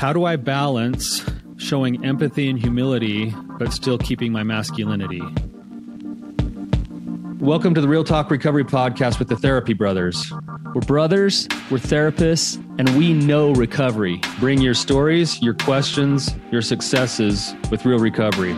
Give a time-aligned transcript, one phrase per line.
[0.00, 1.22] How do I balance
[1.58, 5.20] showing empathy and humility, but still keeping my masculinity?
[7.38, 10.32] Welcome to the Real Talk Recovery Podcast with the Therapy Brothers.
[10.74, 14.22] We're brothers, we're therapists, and we know recovery.
[14.38, 18.56] Bring your stories, your questions, your successes with real recovery.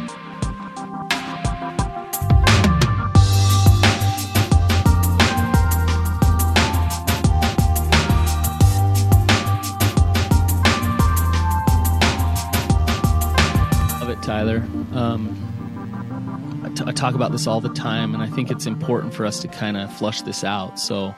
[14.93, 19.15] Um, I, t- I talk about this all the time, and I think it's important
[19.15, 20.79] for us to kind of flush this out.
[20.79, 21.15] So,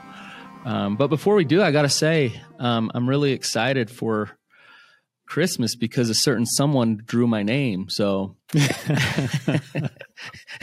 [0.64, 4.30] um, but before we do, I got to say, um, I'm really excited for
[5.26, 7.88] Christmas because a certain someone drew my name.
[7.88, 8.36] So,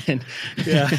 [0.08, 0.24] and
[0.66, 0.90] yeah.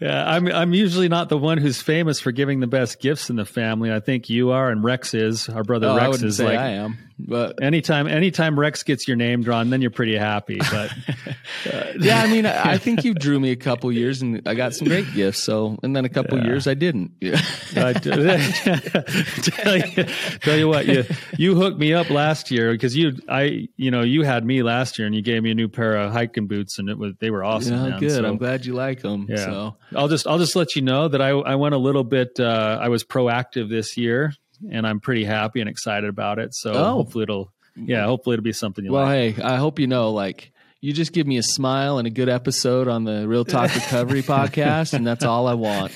[0.00, 3.36] Yeah, I'm I'm usually not the one who's famous for giving the best gifts in
[3.36, 3.92] the family.
[3.92, 5.48] I think you are, and Rex is.
[5.48, 6.98] Our brother oh, Rex is say like I am.
[7.26, 10.58] But anytime anytime Rex gets your name drawn, then you're pretty happy.
[10.58, 10.92] But
[11.72, 14.74] uh, yeah, I mean, I think you drew me a couple years, and I got
[14.74, 15.42] some great gifts.
[15.42, 16.44] So, and then a couple Yeah.
[16.46, 17.12] years I didn't.
[17.20, 17.40] Yeah.
[17.76, 20.04] I tell you,
[20.40, 21.04] tell you what, you
[21.38, 24.98] you hooked me up last year because you I you know you had me last
[24.98, 27.30] year and you gave me a new pair of hiking boots and it was they
[27.30, 27.74] were awesome.
[27.74, 28.00] Yeah, man.
[28.00, 28.10] good.
[28.10, 29.26] So- I'm glad you like them.
[29.28, 29.36] Yeah.
[29.36, 32.38] So, I'll just I'll just let you know that I I went a little bit
[32.40, 34.32] uh, I was proactive this year
[34.70, 36.54] and I'm pretty happy and excited about it.
[36.54, 36.92] So Oh.
[36.94, 39.36] hopefully it'll yeah hopefully it'll be something you well, like.
[39.36, 42.28] hey, I hope you know, like, you just give me a smile and a good
[42.28, 45.92] episode on the Real Talk Recovery podcast, and that's all I want.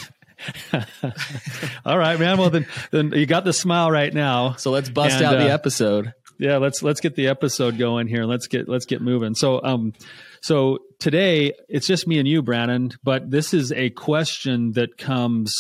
[1.85, 2.37] All right, man.
[2.39, 4.55] Well then then you got the smile right now.
[4.55, 6.13] So let's bust And, out the uh, episode.
[6.39, 9.95] yeah let's let's get the episode going here let's get let's get moving so um
[10.43, 15.55] so today it's just me and you Brannon but this is a question that comes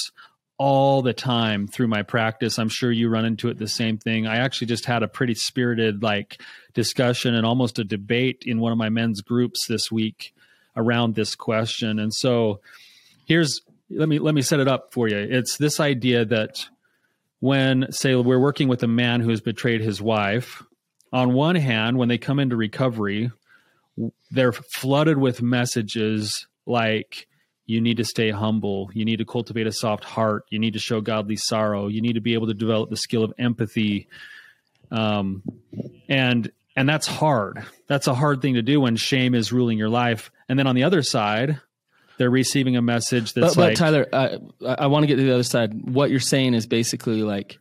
[0.58, 2.58] all the time through my practice.
[2.58, 4.26] I'm sure you run into it the same thing.
[4.26, 6.40] I actually just had a pretty spirited like
[6.74, 10.32] discussion and almost a debate in one of my men's groups this week
[10.76, 11.98] around this question.
[11.98, 12.60] And so
[13.26, 15.18] here's let me let me set it up for you.
[15.18, 16.66] It's this idea that
[17.40, 20.62] when say we're working with a man who has betrayed his wife
[21.12, 23.30] on one hand when they come into recovery
[24.30, 27.28] they're flooded with messages like
[27.66, 28.90] you need to stay humble.
[28.94, 30.44] You need to cultivate a soft heart.
[30.50, 31.88] You need to show godly sorrow.
[31.88, 34.08] You need to be able to develop the skill of empathy.
[34.90, 35.42] Um,
[36.08, 37.64] and and that's hard.
[37.88, 40.30] That's a hard thing to do when shame is ruling your life.
[40.48, 41.60] And then on the other side
[42.18, 45.22] they're receiving a message that's But, but like Tyler, I, I want to get to
[45.22, 45.88] the other side.
[45.88, 47.58] What you're saying is basically like,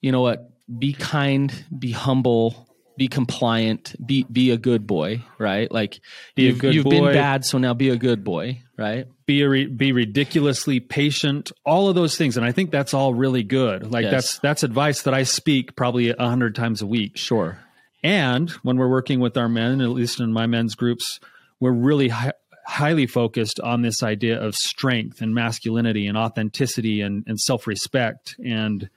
[0.00, 0.50] you know what?
[0.78, 2.66] Be kind, be humble,
[3.00, 5.72] be compliant, be be a good boy, right?
[5.72, 6.00] Like
[6.34, 6.90] Be you've, good you've boy.
[6.90, 9.06] been bad, so now be a good boy, right?
[9.24, 13.14] be a re- be ridiculously patient all of those things and i think that's all
[13.14, 14.10] really good like Yes.
[14.10, 17.56] that's that's advice that i speak probably a hundred times a week Sure.
[18.02, 21.20] and when we're working with our men at least in my men's groups
[21.60, 22.32] we're really hi-
[22.66, 28.90] highly focused on this idea of strength and masculinity and authenticity and, and self-respect and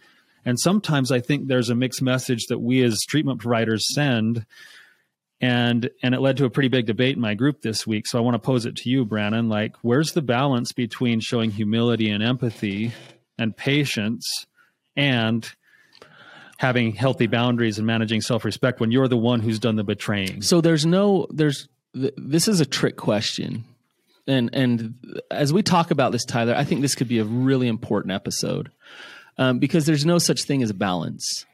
[0.45, 4.45] and sometimes i think there's a mixed message that we as treatment providers send
[5.41, 8.17] and and it led to a pretty big debate in my group this week so
[8.17, 12.09] i want to pose it to you Brannon like where's the balance between showing humility
[12.09, 12.91] and empathy
[13.37, 14.45] and patience
[14.95, 15.53] and
[16.57, 20.61] having healthy boundaries and managing self-respect when you're the one who's done the betraying So
[20.61, 23.65] there's no there's th- this is a trick question.
[24.27, 24.95] And and
[25.29, 28.71] as we talk about this Tyler, I think this could be a really important episode.
[29.37, 31.45] Um, because there's no such thing as a balance.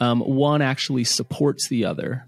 [0.00, 2.26] Um, one actually supports the other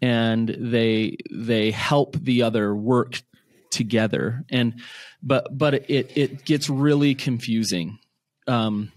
[0.00, 3.22] and they they help the other work
[3.70, 4.80] together and
[5.22, 7.98] but but it it gets really confusing.
[8.46, 8.92] Um,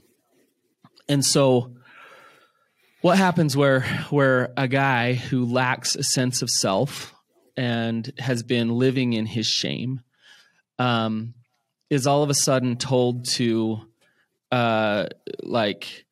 [1.07, 1.75] and so
[3.01, 7.13] what happens where where a guy who lacks a sense of self
[7.56, 10.01] and has been living in his shame
[10.79, 11.35] um,
[11.90, 13.79] is all of a sudden told to
[14.55, 15.07] uh,
[15.43, 16.05] like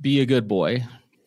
[0.00, 0.84] be a good boy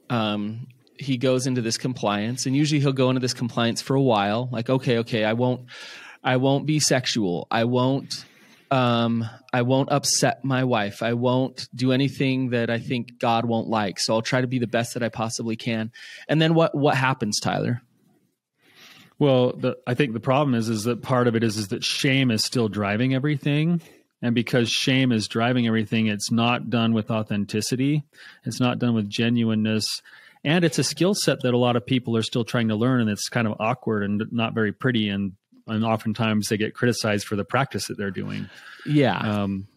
[0.10, 0.68] um,
[0.98, 4.50] he goes into this compliance and usually he'll go into this compliance for a while
[4.52, 5.66] like okay okay i won't
[6.24, 8.26] i won't be sexual i won't
[8.72, 11.04] um, I won't upset my wife.
[11.04, 14.00] I won't do anything that I think God won't like.
[14.00, 15.92] So I'll try to be the best that I possibly can.
[16.30, 17.82] And then what what happens, Tyler?
[19.20, 21.84] Well, the, I think the problem is is that part of it is is that
[21.84, 23.82] shame is still driving everything,
[24.22, 28.04] and because shame is driving everything, it's not done with authenticity.
[28.46, 30.02] It's not done with genuineness,
[30.44, 33.02] and it's a skill set that a lot of people are still trying to learn,
[33.02, 35.34] and it's kind of awkward and not very pretty, and
[35.68, 38.50] and oftentimes they get criticized for the practice that they're doing.
[38.86, 39.18] Yeah.
[39.18, 39.68] Um,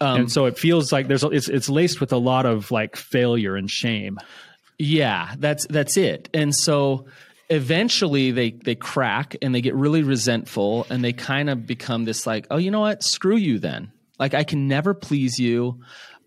[0.00, 2.96] Um, and so it feels like there's it's it's laced with a lot of like
[2.96, 4.18] failure and shame.
[4.78, 6.30] Yeah, that's that's it.
[6.32, 7.06] And so
[7.52, 12.26] eventually they they crack and they get really resentful and they kind of become this
[12.26, 13.02] like, oh, you know what?
[13.02, 13.92] Screw you then.
[14.18, 15.80] Like I can never please you.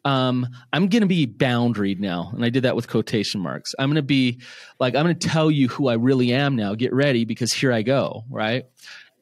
[0.04, 2.30] Um, I'm going to be boundaried now.
[2.31, 3.74] And I did that with quotation marks.
[3.80, 4.39] I'm going to be
[4.80, 6.75] like, I'm going to tell you who I really am now.
[6.75, 8.24] Get ready because here I go.
[8.30, 8.66] Right.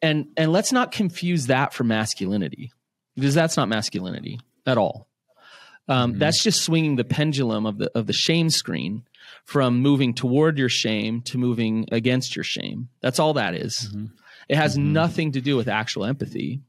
[0.01, 2.73] And, and let's not confuse that for masculinity
[3.15, 5.07] because that's not masculinity at all.
[5.87, 6.19] Um, mm-hmm.
[6.19, 9.03] That's just swinging the pendulum of the, of the shame screen
[9.45, 12.89] from moving toward your shame to moving against your shame.
[13.01, 13.89] That's all that is.
[13.89, 14.05] Mm-hmm.
[14.49, 14.93] It has mm-hmm.
[14.93, 16.61] nothing to do with actual empathy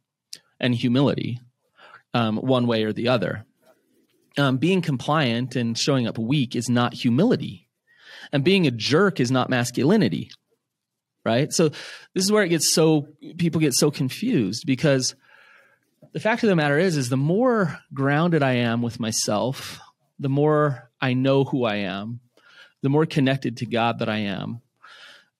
[0.60, 1.40] and humility,
[2.12, 3.44] um, one way or the other
[4.36, 7.68] um, being compliant and showing up weak is not humility,
[8.32, 10.30] and being a jerk is not masculinity,
[11.24, 11.52] right?
[11.52, 13.08] So this is where it gets so
[13.38, 15.14] people get so confused because
[16.12, 19.80] the fact of the matter is, is the more grounded I am with myself,
[20.18, 22.20] the more I know who I am,
[22.84, 24.60] the more connected to God that I am,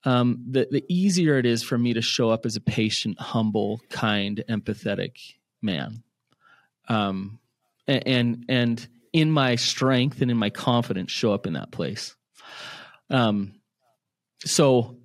[0.05, 3.83] um, the, the easier it is for me to show up as a patient, humble,
[3.91, 6.03] kind, empathetic man.
[6.89, 7.39] Um,
[7.87, 12.17] and and in my strength and in my confidence show up in that place.
[13.11, 13.57] Um,
[14.47, 14.97] so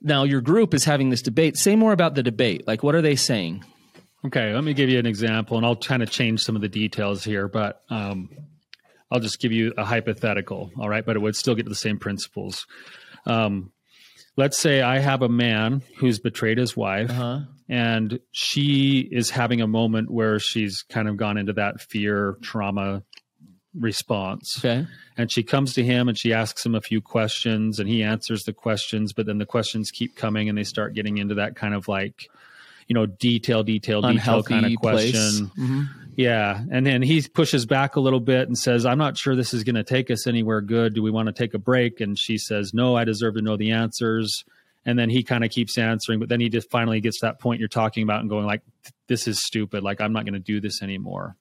[0.00, 1.56] now your group is having this debate.
[1.56, 2.64] Say more about the debate.
[2.64, 3.64] Like, what are they saying?
[4.24, 6.68] Okay, let me give you an example, and I'll kind of change some of the
[6.68, 8.30] details here, but um,
[9.10, 10.70] I'll just give you a hypothetical.
[10.78, 12.66] All right, but it would still get to the same principles.
[13.26, 13.72] Um,
[14.36, 17.10] let's say I have a man who's betrayed his wife.
[17.10, 22.36] Uh-huh and she is having a moment where she's kind of gone into that fear
[22.42, 23.02] trauma
[23.74, 27.88] response okay and she comes to him and she asks him a few questions and
[27.88, 31.34] he answers the questions but then the questions keep coming and they start getting into
[31.34, 32.28] that kind of like
[32.88, 35.50] you know detail detail detail kind of question.
[35.56, 35.82] Mm-hmm.
[36.16, 39.54] yeah and then he pushes back a little bit and says i'm not sure this
[39.54, 40.94] is going to take us anywhere good.
[40.94, 42.00] Do we want to take a break?
[42.00, 44.44] And she says no i deserve to know the answers.
[44.84, 47.38] And then he kind of keeps answering but then he just finally gets to that
[47.38, 48.62] point you're talking about and going like
[49.06, 49.84] this is stupid.
[49.84, 51.36] Like i'm not going to do this anymore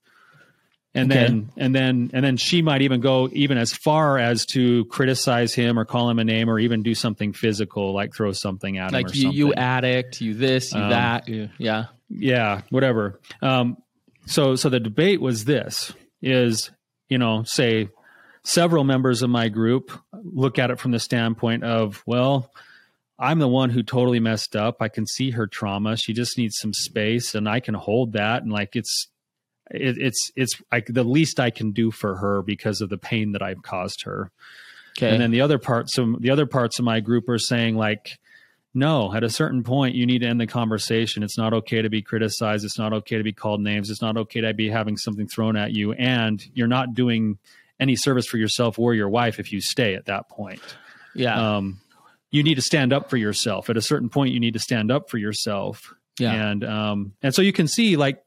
[0.93, 1.23] and okay.
[1.23, 5.53] then and then and then she might even go even as far as to criticize
[5.53, 8.91] him or call him a name or even do something physical like throw something at
[8.91, 13.19] like him like you, you addict you this you um, that you, yeah yeah whatever
[13.41, 13.77] um,
[14.25, 16.71] so so the debate was this is
[17.09, 17.89] you know say
[18.43, 22.51] several members of my group look at it from the standpoint of well
[23.19, 24.75] I'm the one who totally messed up.
[24.79, 25.97] I can see her trauma.
[25.97, 28.43] She just needs some space and I can hold that.
[28.43, 29.07] And like, it's,
[29.71, 33.33] it, it's, it's like the least I can do for her because of the pain
[33.33, 34.31] that I've caused her.
[34.97, 35.11] Okay.
[35.11, 38.17] And then the other parts of the other parts of my group are saying like,
[38.73, 41.23] no, at a certain point, you need to end the conversation.
[41.23, 42.65] It's not okay to be criticized.
[42.65, 43.89] It's not okay to be called names.
[43.89, 45.93] It's not okay to be having something thrown at you.
[45.93, 47.37] And you're not doing
[47.79, 50.61] any service for yourself or your wife if you stay at that point.
[51.15, 51.57] Yeah.
[51.57, 51.79] Um,
[52.29, 53.69] you need to stand up for yourself.
[53.69, 55.93] At a certain point, you need to stand up for yourself.
[56.19, 56.33] Yeah.
[56.33, 58.23] And um and so you can see like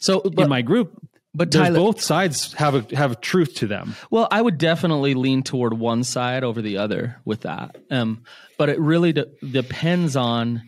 [0.00, 1.00] so but, in my group
[1.34, 3.96] but Tyler, both sides have a have a truth to them.
[4.10, 7.76] Well, I would definitely lean toward one side over the other with that.
[7.90, 8.22] Um,
[8.56, 10.62] but it really de- depends on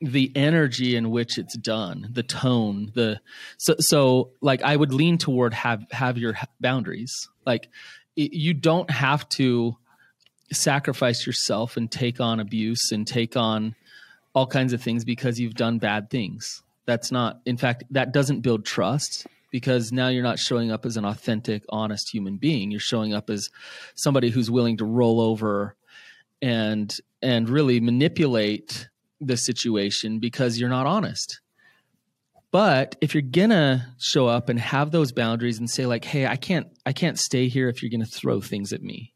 [0.00, 3.20] the energy in which it's done, the tone, the
[3.58, 7.28] so so like I would lean toward have have your boundaries.
[7.46, 7.68] Like
[8.16, 9.76] it, you don't have to
[10.52, 13.76] sacrifice yourself and take on abuse and take on
[14.34, 16.62] all kinds of things because you've done bad things.
[16.86, 20.96] That's not, in fact, that doesn't build trust because now you're not showing up as
[20.96, 22.70] an authentic, honest human being.
[22.70, 23.50] You're showing up as
[23.94, 25.76] somebody who's willing to roll over
[26.40, 28.88] and and really manipulate
[29.20, 31.40] the situation because you're not honest.
[32.50, 36.36] But if you're gonna show up and have those boundaries and say like, "Hey, I
[36.36, 39.14] can't, I can't stay here if you're gonna throw things at me,"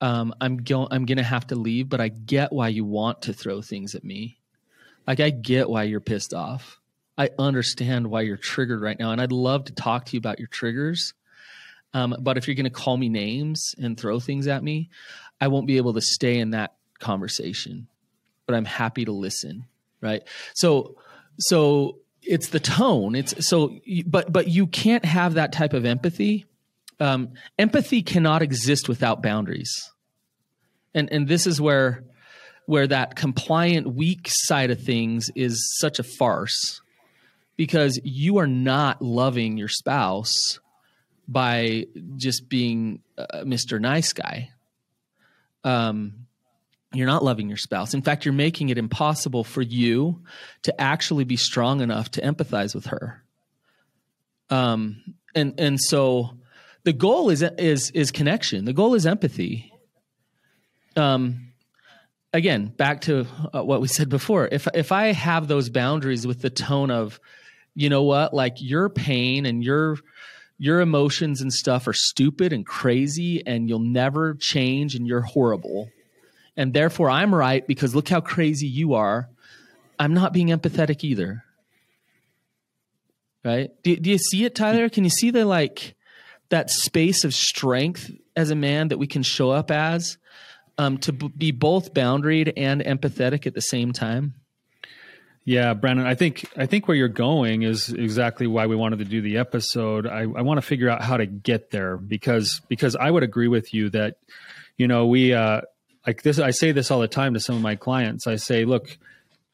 [0.00, 3.32] um, I'm going I'm gonna have to leave, but I get why you want to
[3.32, 4.38] throw things at me.
[5.06, 6.79] Like I get why you're pissed off.
[7.20, 10.38] I understand why you're triggered right now, and I'd love to talk to you about
[10.38, 11.12] your triggers.
[11.92, 14.88] Um, but if you're going to call me names and throw things at me,
[15.38, 17.88] I won't be able to stay in that conversation.
[18.46, 19.66] But I'm happy to listen,
[20.00, 20.22] right?
[20.54, 20.96] So,
[21.38, 23.14] so it's the tone.
[23.14, 26.46] It's so, but but you can't have that type of empathy
[27.00, 29.90] um, empathy cannot exist without boundaries,
[30.94, 32.02] and and this is where
[32.64, 36.80] where that compliant weak side of things is such a farce
[37.60, 40.60] because you are not loving your spouse
[41.28, 41.84] by
[42.16, 43.78] just being uh, Mr.
[43.78, 44.48] Nice Guy.
[45.62, 46.24] Um,
[46.94, 47.92] you're not loving your spouse.
[47.92, 50.22] In fact, you're making it impossible for you
[50.62, 53.22] to actually be strong enough to empathize with her.
[54.48, 55.02] Um,
[55.34, 56.30] and and so
[56.84, 58.64] the goal is is is connection.
[58.64, 59.70] The goal is empathy.
[60.96, 61.52] um,
[62.32, 64.48] again, back to uh, what we said before.
[64.50, 67.20] If if I have those boundaries with the tone of,
[67.74, 69.96] you know what, like your pain and your
[70.58, 75.90] your emotions and stuff are stupid and crazy, and you'll never change, and you're horrible,
[76.56, 79.28] and therefore I'm right because look how crazy you are.
[79.98, 81.44] I'm not being empathetic either.
[83.42, 83.70] Right?
[83.82, 84.88] Do, do you see it, Tyler?
[84.90, 85.94] Can you see the like
[86.50, 90.18] that space of strength as a man that we can show up as?
[90.80, 94.34] um, to b- be both boundaried and empathetic at the same time?
[95.50, 99.04] Yeah, Brannon, I think I think where you're going is exactly why we wanted to
[99.04, 100.06] do the episode.
[100.06, 103.48] I, I want to figure out how to get there because because I would agree
[103.48, 104.18] with you that
[104.76, 105.62] you know we uh,
[106.06, 106.38] like this.
[106.38, 108.28] I say this all the time to some of my clients.
[108.28, 108.96] I say, look,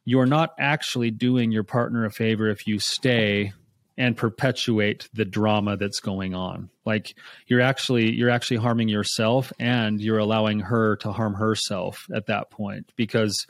[0.04, 3.54] you're not actually doing your partner a favor if you stay
[3.96, 7.14] and perpetuate the drama that's going on like
[7.46, 12.50] you're actually you're actually harming yourself and you're allowing her to harm herself at that
[12.50, 13.46] point because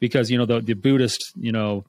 [0.00, 1.84] because you know the, the buddhist you know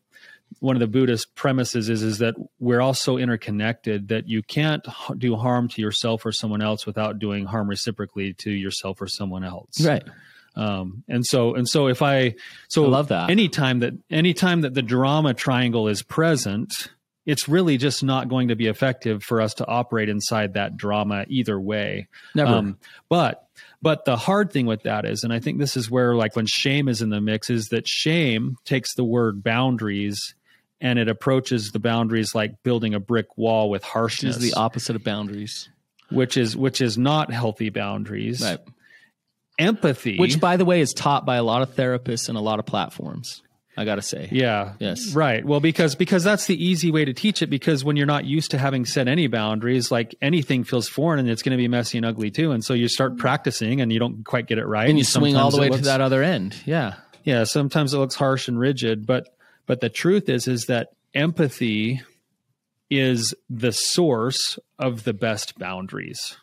[0.59, 4.85] one of the buddhist premises is is that we're all so interconnected that you can't
[5.17, 9.43] do harm to yourself or someone else without doing harm reciprocally to yourself or someone
[9.43, 10.03] else right
[10.55, 12.33] um, and so and so if i
[12.67, 16.89] so I love that anytime that anytime that the drama triangle is present
[17.27, 21.25] it's really just not going to be effective for us to operate inside that drama
[21.27, 22.07] either way.
[22.33, 22.51] Never.
[22.51, 22.77] Um,
[23.09, 23.47] but
[23.81, 26.45] but the hard thing with that is, and I think this is where like when
[26.45, 30.35] shame is in the mix, is that shame takes the word boundaries
[30.79, 34.35] and it approaches the boundaries like building a brick wall with harshness.
[34.35, 35.69] Which is the opposite of boundaries.
[36.09, 38.41] Which is which is not healthy boundaries.
[38.41, 38.59] Right.
[39.59, 40.17] Empathy.
[40.17, 42.65] Which by the way is taught by a lot of therapists and a lot of
[42.65, 43.41] platforms.
[43.77, 44.27] I got to say.
[44.31, 44.73] Yeah.
[44.79, 45.13] Yes.
[45.13, 45.45] Right.
[45.45, 48.51] Well, because because that's the easy way to teach it because when you're not used
[48.51, 51.99] to having set any boundaries, like anything feels foreign and it's going to be messy
[51.99, 52.51] and ugly too.
[52.51, 54.89] And so you start practicing and you don't quite get it right.
[54.89, 56.55] And you swing all the way looks, to that other end.
[56.65, 56.95] Yeah.
[57.23, 59.29] Yeah, sometimes it looks harsh and rigid, but
[59.67, 62.01] but the truth is is that empathy
[62.89, 66.37] is the source of the best boundaries.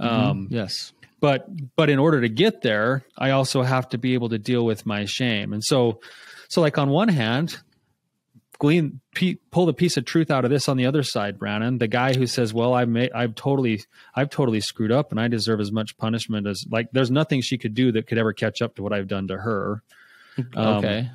[0.00, 0.14] Mm-hmm.
[0.14, 0.92] Um, yes.
[1.20, 1.46] But
[1.76, 4.84] but in order to get there, I also have to be able to deal with
[4.84, 5.52] my shame.
[5.52, 6.00] And so
[6.48, 7.58] so, like on one hand,
[8.58, 9.00] glean
[9.50, 11.78] pull the piece of truth out of this on the other side, Brannon.
[11.78, 13.82] The guy who says, "Well, I've made, I've totally,
[14.14, 17.58] I've totally screwed up, and I deserve as much punishment as like." There's nothing she
[17.58, 19.82] could do that could ever catch up to what I've done to her.
[20.54, 21.10] Um, okay.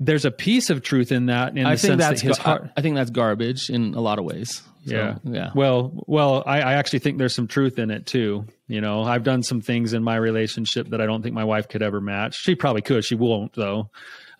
[0.00, 1.56] There's a piece of truth in that.
[1.56, 2.70] In I the think that's that his heart.
[2.76, 4.62] I think that's garbage in a lot of ways.
[4.86, 5.16] So, yeah.
[5.24, 5.50] Yeah.
[5.54, 8.46] Well, well, I, I actually think there's some truth in it too.
[8.68, 11.68] You know, I've done some things in my relationship that I don't think my wife
[11.68, 12.36] could ever match.
[12.36, 13.04] She probably could.
[13.04, 13.90] She won't though.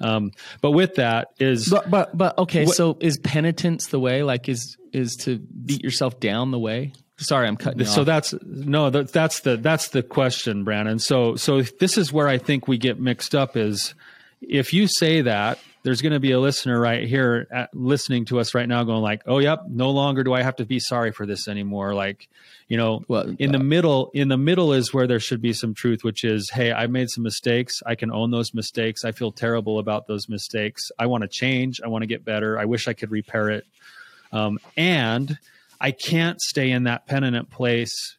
[0.01, 2.67] Um, but with that is, but, but, but okay.
[2.67, 4.23] so is penitence the way?
[4.23, 6.93] Like, is, is to beat yourself down the way?
[7.17, 7.85] Sorry, I'm cutting.
[7.85, 8.07] so off.
[8.07, 10.99] that's no, that, that's the that's the question, Brannon.
[10.99, 13.57] So so this is where I think we get mixed up.
[13.57, 13.95] Is
[14.41, 18.41] if you say that there's going to be a listener right here at, listening to
[18.41, 21.13] us right now going like oh yep no longer do i have to be sorry
[21.13, 21.95] for this anymore.
[21.95, 22.29] Like
[22.69, 25.53] you know well, in the uh, middle in the middle is where there should be
[25.53, 27.83] some truth which is hey i made some mistakes.
[27.87, 29.05] I can own those mistakes.
[29.05, 30.91] I feel terrible about those mistakes.
[30.99, 31.81] I want to change.
[31.85, 32.59] I want to get better.
[32.59, 33.67] I wish i could repair it.
[34.33, 35.39] Um, and
[35.81, 38.17] i can't stay in that penitent place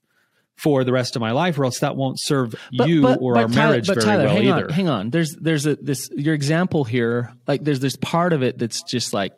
[0.55, 3.33] for the rest of my life, or else that won't serve but, you but, or
[3.33, 4.65] but our Tyler, marriage very Tyler, well hang either.
[4.65, 7.33] On, hang on, there's there's a this your example here.
[7.47, 9.33] Like there's this part of it that's just like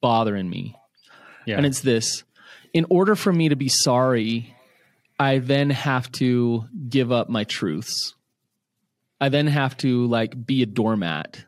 [0.00, 0.76] bothering me,
[1.46, 1.56] yeah.
[1.56, 2.24] and it's this:
[2.74, 4.54] in order for me to be sorry,
[5.18, 8.14] I then have to give up my truths.
[9.20, 11.44] I then have to like be a doormat.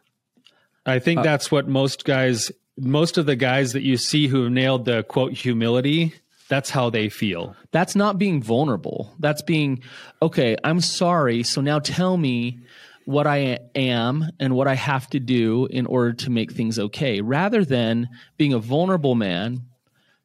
[0.86, 4.44] I think uh, that's what most guys, most of the guys that you see who
[4.44, 6.14] have nailed the quote humility
[6.48, 7.54] that's how they feel.
[7.70, 9.14] That's not being vulnerable.
[9.18, 9.82] That's being,
[10.20, 11.42] okay, I'm sorry.
[11.42, 12.60] So now tell me
[13.04, 17.20] what I am and what I have to do in order to make things okay,
[17.20, 19.62] rather than being a vulnerable man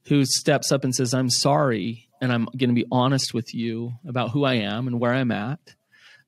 [0.08, 3.94] who steps up and says, I'm sorry, and I'm going to be honest with you
[4.08, 5.76] about who I am and where I'm at.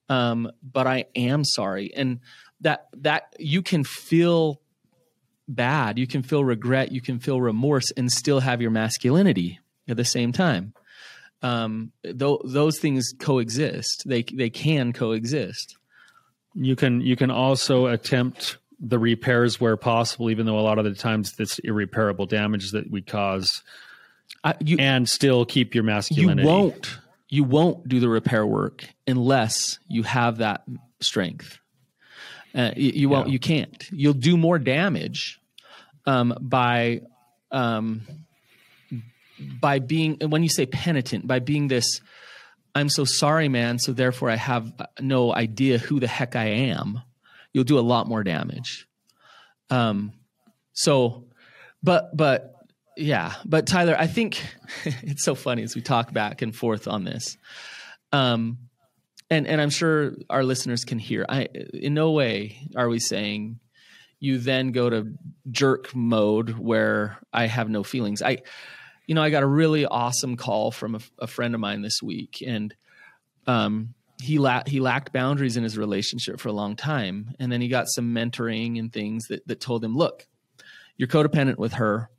[0.08, 1.92] Um, but I am sorry.
[1.96, 2.20] And
[2.62, 4.62] that, that you can feel
[5.48, 9.98] bad, you can feel regret, you can feel remorse, and still have your masculinity at
[9.98, 10.74] the same time.
[11.42, 14.04] Um, th- those things coexist.
[14.08, 15.78] They they can coexist.
[16.54, 20.86] You can you can also attempt the repairs where possible, even though a lot of
[20.86, 23.62] the times it's irreparable damage that we cause,
[24.44, 26.42] I, you, and still keep your masculinity.
[26.42, 27.00] You won't
[27.30, 30.64] you won't do the repair work unless you have that
[31.02, 31.60] strength.
[32.54, 33.28] Uh, you, you, won't.
[33.28, 33.34] Yeah.
[33.34, 33.90] You can't.
[33.92, 35.42] You'll do more damage
[36.06, 37.02] um, by
[37.52, 38.08] um,
[39.40, 42.02] by being when you say penitent by being this
[42.76, 43.80] I'm so sorry, man.
[43.80, 47.02] So therefore, I have no idea who the heck I am.
[47.54, 48.86] You'll do a lot more damage.
[49.70, 50.12] Um,
[50.74, 51.24] so,
[51.82, 52.54] but but
[52.98, 54.44] yeah, but Tyler, I think
[54.84, 57.38] it's so funny as we talk back and forth on this.
[58.12, 58.58] Um,
[59.30, 61.26] and and I'm sure our listeners can hear.
[61.30, 63.60] I in no way are we saying
[64.20, 65.14] you then go to
[65.50, 68.22] jerk mode where I have no feelings.
[68.22, 68.40] I,
[69.08, 72.02] you know, I got a really awesome call from a, a friend of mine this
[72.02, 72.74] week, and
[73.48, 77.62] um, he la- he lacked boundaries in his relationship for a long time, and then
[77.62, 80.28] he got some mentoring and things that that told him, look,
[80.98, 82.10] you're codependent with her.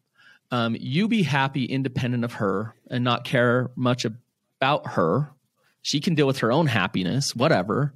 [0.50, 5.32] Um, you be happy independent of her and not care much about her.
[5.82, 7.94] She can deal with her own happiness, whatever.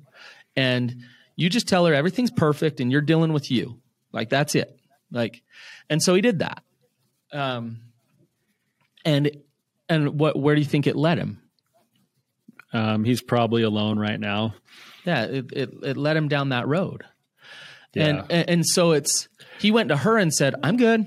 [0.56, 1.04] And
[1.36, 3.80] you just tell her everything's perfect and you're dealing with you.
[4.12, 4.76] Like that's it.
[5.12, 5.42] Like,
[5.88, 6.62] and so he did that.
[7.32, 7.80] Um,
[9.04, 9.30] and
[9.88, 11.42] and what where do you think it led him?
[12.72, 14.54] Um, he's probably alone right now.
[15.04, 17.04] Yeah, it, it, it led him down that road.
[17.94, 18.06] Yeah.
[18.06, 19.28] And, and and so it's
[19.58, 21.06] he went to her and said, "I'm good.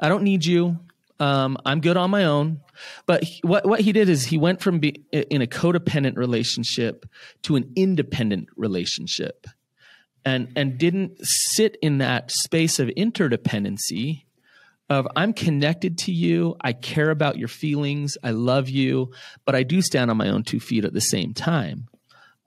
[0.00, 0.78] I don't need you.
[1.20, 2.60] Um, I'm good on my own."
[3.04, 7.04] But he, what what he did is he went from being in a codependent relationship
[7.42, 9.46] to an independent relationship
[10.24, 14.24] and and didn't sit in that space of interdependency
[14.92, 19.12] of I'm connected to you, I care about your feelings, I love you,
[19.46, 21.88] but I do stand on my own two feet at the same time.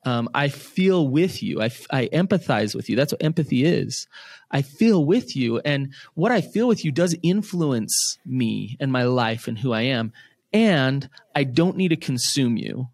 [0.06, 1.62] Um, I feel with you.
[1.62, 2.96] I, I empathize with you.
[2.96, 4.08] That's what empathy is.
[4.52, 5.58] I feel with you.
[5.60, 9.82] And what I feel with you does influence me and my life and who I
[9.82, 10.14] am.
[10.54, 12.90] And I don't need to consume you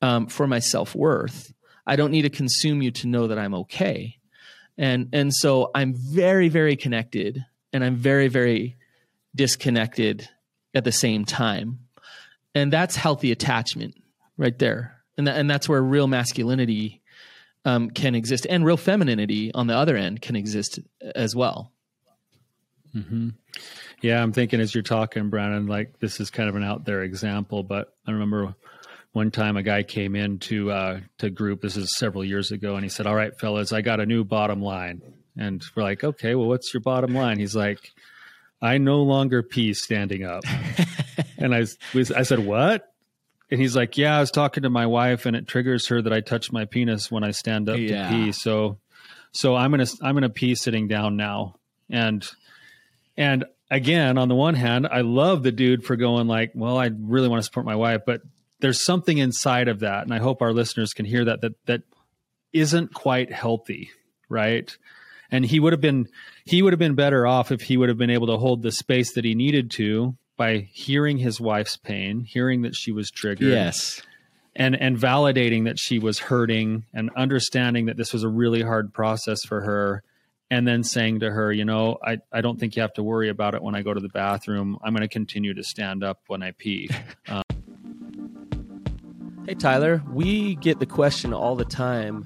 [0.00, 1.52] um, for my self worth.
[1.86, 4.16] I don't need to consume you to know that I'm okay.
[4.78, 8.76] And and so I'm very very connected and I'm very very
[9.36, 10.28] disconnected
[10.74, 11.80] at the same time.
[12.54, 13.94] And that's healthy attachment
[14.36, 15.02] right there.
[15.18, 17.02] And and that's where real masculinity
[17.64, 20.78] um, can exist and real femininity on the other end can exist
[21.14, 21.72] as well.
[22.94, 23.30] Mm-hmm.
[24.02, 27.02] Yeah, I'm thinking as you're talking, Brannon, like this is kind of an out there
[27.02, 28.54] example, but I remember
[29.12, 31.62] one time a guy came in to uh, to group.
[31.62, 34.24] This is several years ago, and he said, "All right, fellas, I got a new
[34.24, 35.02] bottom line."
[35.36, 37.92] And we're like, "Okay, well, what's your bottom line?" He's like,
[38.60, 40.44] "I no longer pee standing up."
[41.38, 42.92] and I was, I said, "What?"
[43.50, 46.12] And he's like, "Yeah, I was talking to my wife, and it triggers her that
[46.12, 48.08] I touch my penis when I stand up yeah.
[48.08, 48.32] to pee.
[48.32, 48.78] So,
[49.32, 51.56] so I'm gonna I'm gonna pee sitting down now."
[51.90, 52.26] And
[53.16, 56.90] and again, on the one hand, I love the dude for going like, "Well, I
[56.98, 58.22] really want to support my wife," but
[58.60, 61.82] there's something inside of that and i hope our listeners can hear that that that
[62.52, 63.90] isn't quite healthy
[64.28, 64.76] right
[65.30, 66.08] and he would have been
[66.44, 68.72] he would have been better off if he would have been able to hold the
[68.72, 73.48] space that he needed to by hearing his wife's pain hearing that she was triggered.
[73.48, 74.02] Yes.
[74.54, 78.92] And and validating that she was hurting and understanding that this was a really hard
[78.92, 80.02] process for her.
[80.48, 83.28] And then saying to her you know i, I don't think you have to worry
[83.28, 84.78] about it when i go to the bathroom.
[84.82, 86.88] I'm going to continue to stand up when i pee.
[87.28, 87.42] Um,
[89.46, 92.24] Hey, Tyler, we get the question all the time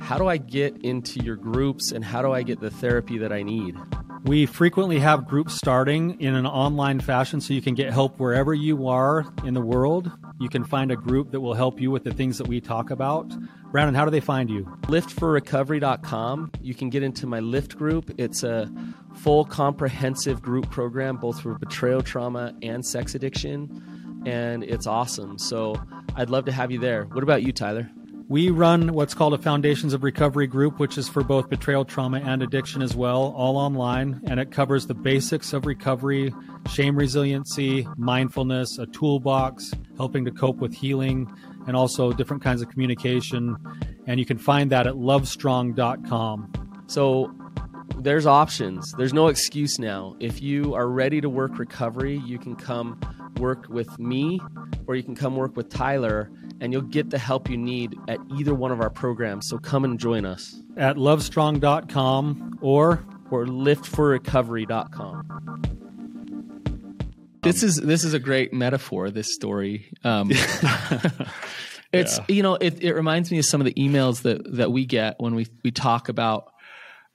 [0.00, 3.32] how do I get into your groups and how do I get the therapy that
[3.32, 3.74] I need?
[4.24, 8.52] We frequently have groups starting in an online fashion so you can get help wherever
[8.52, 10.10] you are in the world.
[10.40, 12.90] You can find a group that will help you with the things that we talk
[12.90, 13.32] about.
[13.72, 14.64] Brannon, how do they find you?
[14.82, 16.52] Liftforrecovery.com.
[16.60, 18.10] You can get into my Lift group.
[18.18, 18.70] It's a
[19.16, 25.38] full comprehensive group program, both for betrayal trauma and sex addiction and it's awesome.
[25.38, 25.80] So
[26.16, 27.04] I'd love to have you there.
[27.04, 27.90] What about you, Tyler?
[28.28, 32.20] We run what's called a Foundations of Recovery group, which is for both betrayal trauma
[32.20, 34.20] and addiction as well, all online.
[34.26, 36.34] And it covers the basics of recovery,
[36.70, 41.32] shame resiliency, mindfulness, a toolbox, helping to cope with healing,
[41.66, 43.56] and also different kinds of communication.
[44.06, 46.84] And you can find that at lovestrong.com.
[46.86, 47.34] So
[47.98, 48.92] there's options.
[48.92, 50.16] There's no excuse now.
[50.20, 53.00] If you are ready to work recovery, you can come
[53.38, 54.40] work with me
[54.86, 58.18] or you can come work with Tyler and you'll get the help you need at
[58.36, 59.48] either one of our programs.
[59.48, 65.62] So come and join us at lovestrong.com or or liftforrecovery.com.
[67.42, 69.10] This is this is a great metaphor.
[69.10, 70.30] This story, um,
[71.92, 72.24] it's yeah.
[72.28, 75.14] you know it, it reminds me of some of the emails that that we get
[75.18, 76.50] when we we talk about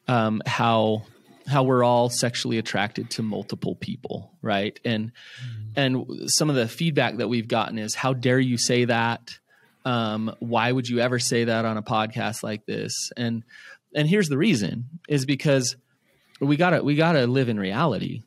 [0.07, 1.03] um, how
[1.47, 4.79] how we're all sexually attracted to multiple people, right?
[4.85, 5.71] And mm.
[5.75, 9.37] and some of the feedback that we've gotten is, "How dare you say that?
[9.85, 13.43] Um, why would you ever say that on a podcast like this?" And
[13.95, 15.75] and here's the reason: is because
[16.39, 18.23] we gotta we gotta live in reality.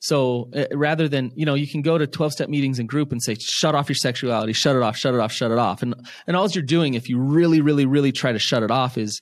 [0.00, 3.10] So uh, rather than, you know, you can go to 12 step meetings in group
[3.10, 5.82] and say, shut off your sexuality, shut it off, shut it off, shut it off.
[5.82, 5.94] And,
[6.26, 9.20] and all you're doing, if you really, really, really try to shut it off is,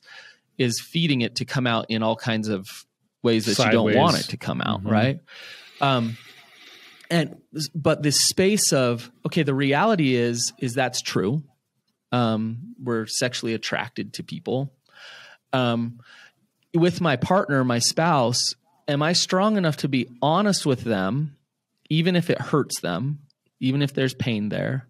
[0.57, 2.85] is feeding it to come out in all kinds of
[3.23, 3.93] ways that Sideways.
[3.93, 4.79] you don't want it to come out.
[4.79, 4.89] Mm-hmm.
[4.89, 5.19] Right.
[5.81, 6.17] Um,
[7.09, 7.41] and,
[7.73, 11.43] but this space of, okay, the reality is, is that's true.
[12.11, 14.73] Um, we're sexually attracted to people.
[15.53, 15.99] Um,
[16.73, 18.55] with my partner, my spouse,
[18.87, 21.35] am I strong enough to be honest with them,
[21.89, 23.19] even if it hurts them,
[23.59, 24.87] even if there's pain there?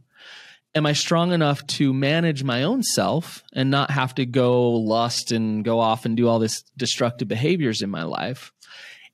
[0.78, 5.32] Am I strong enough to manage my own self and not have to go lust
[5.32, 8.54] and go off and do all this destructive behaviors in my life?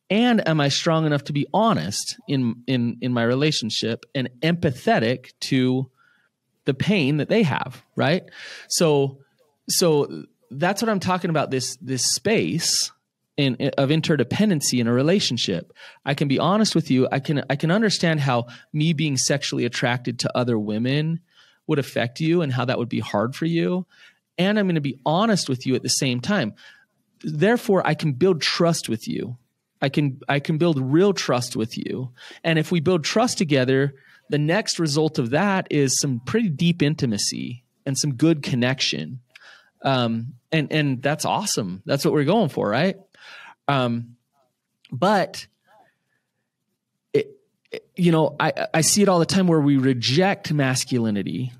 [0.10, 5.32] And am I strong enough to be honest in in in my relationship and empathetic
[5.52, 5.90] to
[6.66, 8.24] the pain that they have, right?
[8.68, 9.20] So
[9.70, 12.92] so that's what I'm talking about this this space
[13.38, 15.72] in, of interdependency in a relationship.
[16.06, 17.08] I can be honest with you.
[17.10, 21.22] I can I can understand how me being sexually attracted to other women
[21.68, 23.86] would affect you and how that would be hard for you.
[24.38, 26.54] And I'm going to be honest with you at the same time.
[27.24, 29.38] Therefore, I can build trust with you.
[29.82, 32.12] I can I can build real trust with you.
[32.44, 33.94] And if we build trust together,
[34.30, 39.20] the next result of that is some pretty deep intimacy and some good connection.
[39.84, 41.82] Um, and and that's awesome.
[41.86, 42.96] That's what we're going for, right?
[43.68, 44.16] Um,
[44.92, 45.48] but
[47.96, 51.52] you know, I I see it all the time where we reject masculinity.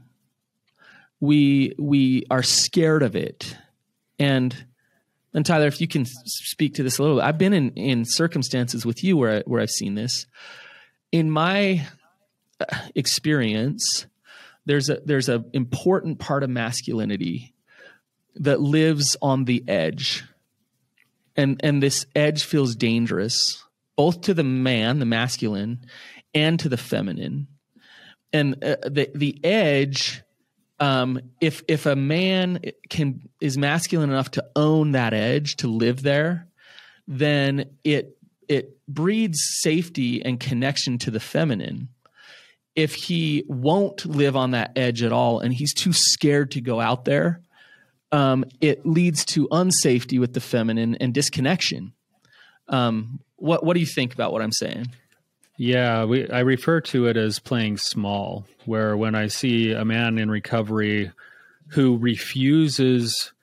[1.20, 3.56] We we are scared of it,
[4.20, 4.66] and
[5.34, 8.06] and Tyler, if you can speak to this a little bit, I've been in in
[8.06, 10.26] circumstances with you where I, where I've seen this.
[11.12, 11.88] In my
[12.60, 14.06] uh, experience,
[14.66, 17.54] there's a there's an important part of masculinity
[18.36, 20.24] that lives on the edge.
[21.36, 23.64] And, and this edge feels dangerous,
[23.96, 25.86] both to the man, the masculine,
[26.34, 27.48] and to the feminine.
[28.32, 30.24] And uh, the, the edge,
[30.80, 36.02] um, if, if a man can, is masculine enough to own that edge, to live
[36.02, 36.48] there,
[37.08, 41.90] then it, it breeds safety and connection to the feminine
[42.76, 46.80] if he won't live on that edge at all and he's too scared to go
[46.80, 47.40] out there
[48.14, 51.94] um, it leads to unsafety with the feminine and disconnection.
[52.70, 54.88] Um, what what do you think about what I'm saying?
[55.58, 60.18] Yeah, we, I refer to it as playing small, where when I see a man
[60.18, 61.12] in recovery
[61.68, 63.34] who refuses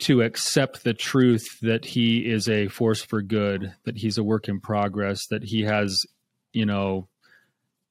[0.00, 4.48] to accept the truth that he is a force for good, that he's a work
[4.48, 6.04] in progress, that he has,
[6.52, 7.08] you know,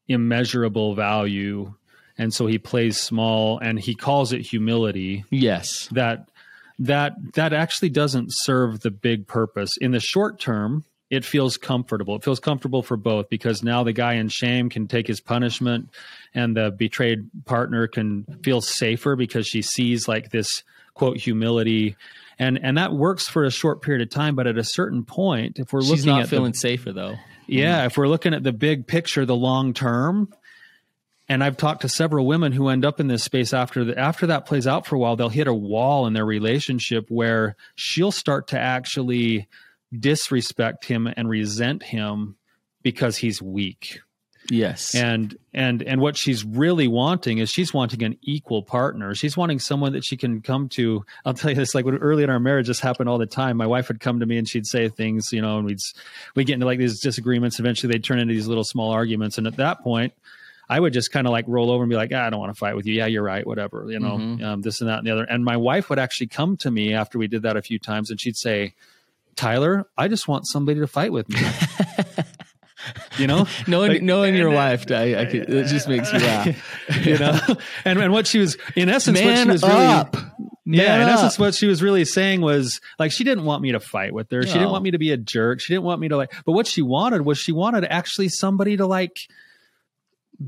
[0.08, 1.74] immeasurable value
[2.20, 6.30] and so he plays small and he calls it humility yes that
[6.80, 12.16] that that actually doesn't serve the big purpose in the short term it feels comfortable
[12.16, 15.90] it feels comfortable for both because now the guy in shame can take his punishment
[16.34, 21.96] and the betrayed partner can feel safer because she sees like this quote humility
[22.40, 25.60] and and that works for a short period of time but at a certain point
[25.60, 27.16] if we're She's looking at not feeling the, safer though
[27.46, 27.88] yeah mm.
[27.88, 30.30] if we're looking at the big picture the long term
[31.30, 34.28] and I've talked to several women who end up in this space after the, after
[34.28, 35.18] that plays out for a while.
[35.18, 39.48] They'll hit a wall in their relationship where she'll start to actually
[39.98, 42.36] disrespect him and resent him
[42.82, 44.00] because he's weak.
[44.50, 44.96] Yes.
[44.96, 49.14] And and and what she's really wanting is she's wanting an equal partner.
[49.14, 51.04] She's wanting someone that she can come to.
[51.26, 53.58] I'll tell you this like when early in our marriage this happened all the time.
[53.58, 55.80] My wife would come to me and she'd say things, you know, and we'd
[56.36, 57.60] we get into like these disagreements.
[57.60, 59.38] Eventually they'd turn into these little small arguments.
[59.38, 60.14] And at that point,
[60.70, 62.54] I would just kind of like roll over and be like, ah, I don't want
[62.54, 62.94] to fight with you.
[62.94, 63.46] Yeah, you're right.
[63.46, 64.44] Whatever, you know, mm-hmm.
[64.44, 65.24] um, this and that and the other.
[65.24, 68.12] And my wife would actually come to me after we did that a few times
[68.12, 68.74] and she'd say,
[69.38, 71.40] Tyler, I just want somebody to fight with me.
[73.18, 76.80] you know, knowing like, knowing your wife, I, I could, it just makes me laugh.
[77.06, 77.40] you know,
[77.86, 80.16] and and what she was in essence, Man what she was up.
[80.16, 80.24] really.
[80.70, 83.80] Yeah, in essence, what she was really saying was like she didn't want me to
[83.80, 84.44] fight with her.
[84.44, 85.62] She didn't want me to be a jerk.
[85.62, 86.34] She didn't want me to like.
[86.46, 89.18] But what she wanted was she wanted actually somebody to like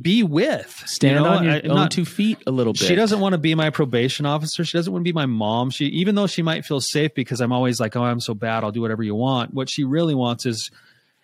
[0.02, 0.84] be with.
[0.86, 1.30] Stand you know?
[1.30, 2.82] on your I, own not, two feet a little bit.
[2.82, 4.63] She doesn't want to be my probation officer.
[4.63, 5.71] She doesn't want to be my mom.
[5.71, 8.63] She, even though she might feel safe because I'm always like, oh, I'm so bad.
[8.63, 9.54] I'll do whatever you want.
[9.54, 10.69] What she really wants is,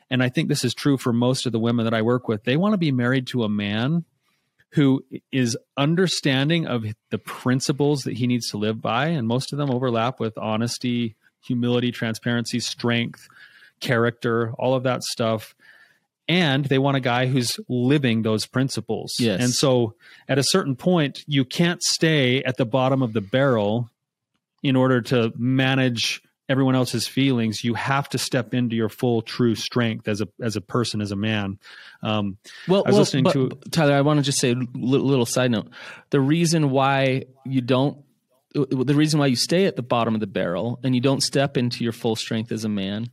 [0.10, 2.44] and I think this is true for most of the women that I work with,
[2.44, 4.06] they want to be married to a man
[4.70, 9.08] who is understanding of the principles that he needs to live by.
[9.08, 13.28] And most of them overlap with honesty, humility, transparency, strength,
[13.80, 15.56] character, all of that stuff
[16.28, 19.14] and they want a guy who's living those principles.
[19.20, 19.42] Yes.
[19.42, 19.96] And so
[20.28, 23.90] at a certain point, you can't stay at the bottom of the barrel
[24.64, 27.64] in order to manage everyone else's feelings.
[27.64, 31.12] You have to step into your full true strength as a as a person, as
[31.12, 31.60] a man.
[32.02, 33.94] Um, well, I was well, listening but, to Tyler.
[33.94, 35.70] I want to just say a little, little side note.
[36.10, 38.00] The reason why you don't,
[38.54, 41.58] the reason why you stay at the bottom of the barrel and you don't step
[41.58, 43.10] into your full strength as a man,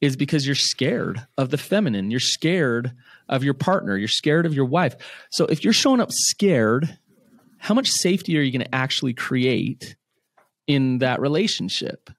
[0.00, 2.10] is because you're scared of the feminine.
[2.10, 2.92] You're scared
[3.28, 3.96] of your partner.
[3.96, 4.96] You're scared of your wife.
[5.30, 6.98] So if you're showing up scared,
[7.58, 9.96] how much safety are you going to actually create
[10.66, 12.10] in that relationship?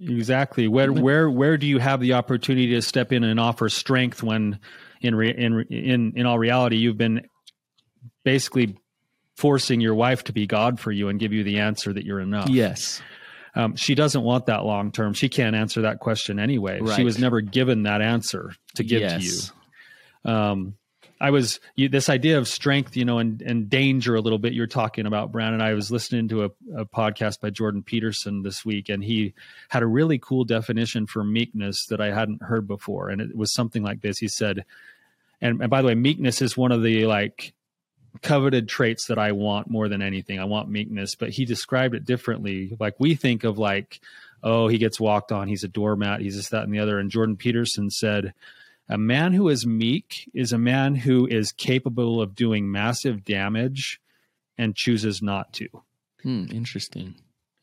[0.00, 0.66] Exactly.
[0.66, 4.58] Where where where do you have the opportunity to step in and offer strength when
[5.00, 7.24] in re, in in in all reality you've been
[8.24, 8.76] basically
[9.36, 12.20] forcing your wife to be God for you and give you the answer that you're
[12.20, 12.48] enough.
[12.48, 13.00] Yes.
[13.54, 15.12] Um, she doesn't want that long term.
[15.12, 16.80] She can't answer that question anyway.
[16.80, 16.96] Right.
[16.96, 19.20] She was never given that answer to give yes.
[19.20, 19.26] to
[20.24, 20.32] you.
[20.32, 20.74] Um,
[21.22, 24.54] I was you, this idea of strength, you know, and, and danger a little bit.
[24.54, 25.62] You're talking about Brannon.
[25.62, 29.32] I was listening to a, a, podcast by Jordan Peterson this week, and he
[29.68, 33.54] had a really cool definition for meekness that I hadn't heard before, and it was
[33.54, 34.18] something like this.
[34.18, 34.64] He said,
[35.40, 37.52] and, and by the way, meekness is one of the like
[38.20, 40.38] coveted traits that I want more than anything.
[40.38, 42.76] I want meekness, but he described it differently.
[42.78, 44.00] Like we think of like,
[44.42, 46.98] oh, he gets walked on, he's a doormat, he's this, that, and the other.
[46.98, 48.34] And Jordan Peterson said
[48.88, 54.00] a man who is meek is a man who is capable of doing massive damage
[54.58, 55.68] and chooses not to.
[56.22, 57.14] Hmm, interesting.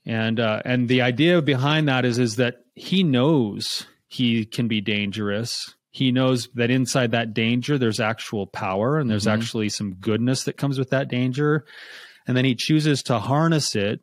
[0.05, 4.81] And uh, and the idea behind that is is that he knows he can be
[4.81, 5.75] dangerous.
[5.91, 9.41] He knows that inside that danger there's actual power and there's mm-hmm.
[9.41, 11.65] actually some goodness that comes with that danger.
[12.27, 14.01] And then he chooses to harness it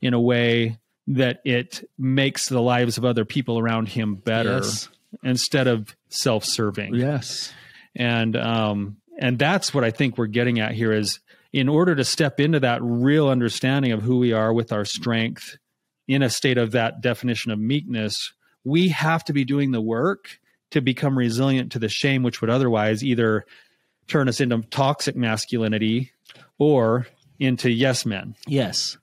[0.00, 4.58] in a way that it makes the lives of other people around him better.
[4.62, 4.88] Yes
[5.22, 6.94] instead of self-serving.
[6.94, 7.52] Yes.
[7.94, 11.20] And um and that's what I think we're getting at here is
[11.52, 15.56] in order to step into that real understanding of who we are with our strength
[16.08, 18.32] in a state of that definition of meekness,
[18.64, 20.38] we have to be doing the work
[20.72, 23.46] to become resilient to the shame which would otherwise either
[24.08, 26.12] turn us into toxic masculinity
[26.58, 27.06] or
[27.38, 28.34] into yes men.
[28.46, 28.96] Yes.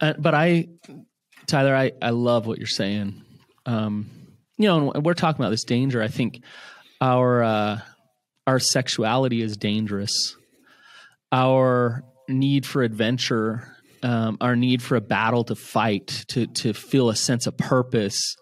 [0.00, 0.68] Uh, but I,
[1.46, 3.22] Tyler, I, I love what you're saying.
[3.66, 4.10] Um,
[4.56, 6.02] you know, and we're talking about this danger.
[6.02, 6.42] I think
[7.00, 7.80] our uh,
[8.46, 10.36] our sexuality is dangerous.
[11.32, 17.08] Our need for adventure, um, our need for a battle to fight, to to feel
[17.08, 18.36] a sense of purpose,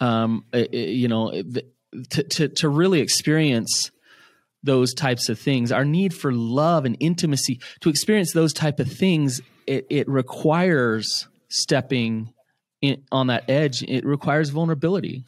[0.00, 1.42] um, you know,
[2.10, 3.90] to, to to really experience
[4.62, 5.70] those types of things.
[5.70, 11.28] Our need for love and intimacy, to experience those type of things, it, it requires
[11.48, 12.32] stepping
[12.80, 13.82] in, on that edge.
[13.82, 15.24] It requires vulnerability.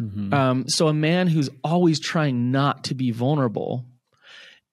[0.00, 0.34] Mm-hmm.
[0.34, 3.84] Um, so a man who's always trying not to be vulnerable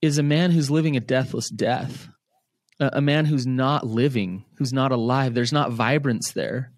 [0.01, 2.07] is a man who's living a deathless death.
[2.79, 5.33] A, a man who's not living, who's not alive.
[5.33, 6.71] There's not vibrance there,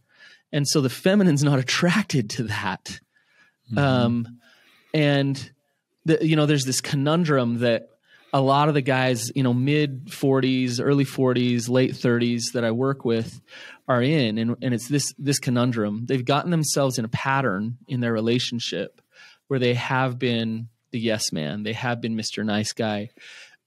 [0.52, 3.00] and so the feminine's not attracted to that.
[3.72, 3.78] Mm-hmm.
[3.78, 4.40] Um,
[4.94, 5.52] and
[6.06, 7.90] the, you know, there's this conundrum that
[8.34, 12.72] a lot of the guys, you know, mid 40s, early 40s, late 30s that I
[12.72, 13.42] work with
[13.88, 14.38] are in.
[14.38, 16.06] And, and it's this this conundrum.
[16.06, 19.02] They've gotten themselves in a pattern in their relationship
[19.48, 21.64] where they have been the yes man.
[21.64, 23.10] They have been mr nice guy.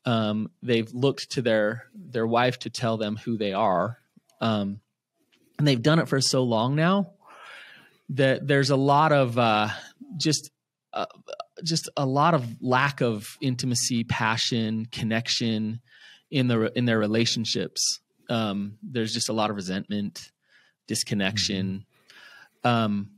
[0.05, 3.99] Um, they've looked to their their wife to tell them who they are.
[4.41, 4.81] Um,
[5.59, 7.12] and they've done it for so long now
[8.15, 9.69] that there's a lot of uh,
[10.17, 10.51] just
[10.93, 11.07] uh,
[11.65, 15.81] just a lot of lack of intimacy passion connection
[16.31, 18.01] in the in their relationships
[18.33, 20.33] um, there's just a lot of resentment,
[20.87, 21.85] disconnection.
[22.65, 22.69] Mm-hmm.
[22.69, 23.11] Um,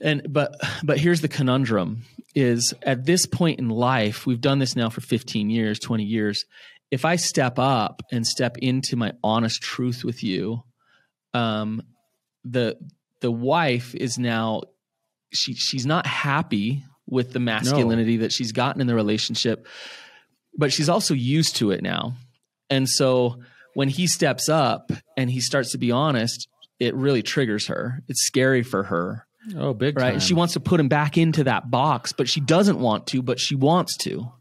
[0.00, 4.74] and but but here's the conundrum: is at this point in life, we've done this
[4.74, 6.44] now for 15 years, 20 years.
[6.90, 10.62] If I step up and step into my honest truth with you,
[11.32, 11.82] um,
[12.44, 12.76] the
[13.20, 14.62] the wife is now
[15.32, 18.22] she she's not happy with the masculinity no.
[18.22, 19.66] that she's gotten in the relationship,
[20.56, 22.14] but she's also used to it now,
[22.70, 23.40] and so
[23.74, 26.48] when he steps up and he starts to be honest,
[26.78, 28.02] it really triggers her.
[28.08, 29.26] It's scary for her.
[29.56, 30.12] Oh, big right.
[30.12, 30.20] Time.
[30.20, 33.38] She wants to put him back into that box, but she doesn't want to, but
[33.38, 34.32] she wants to.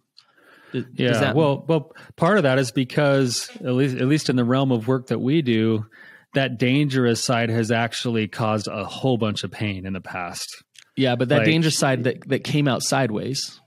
[0.71, 1.07] Does, yeah.
[1.09, 4.71] Does well, well, part of that is because at least at least in the realm
[4.71, 5.85] of work that we do,
[6.33, 10.63] that dangerous side has actually caused a whole bunch of pain in the past.
[10.95, 13.59] Yeah, but that like, dangerous side that that came out sideways.